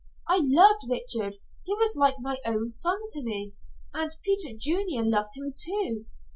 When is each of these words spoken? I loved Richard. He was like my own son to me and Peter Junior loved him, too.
I 0.27 0.39
loved 0.41 0.89
Richard. 0.89 1.35
He 1.63 1.75
was 1.75 1.95
like 1.95 2.15
my 2.19 2.39
own 2.43 2.69
son 2.69 2.97
to 3.09 3.21
me 3.21 3.53
and 3.93 4.11
Peter 4.23 4.57
Junior 4.57 5.03
loved 5.03 5.37
him, 5.37 5.53
too. 5.55 6.07